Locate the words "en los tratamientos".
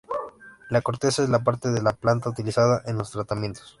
2.87-3.69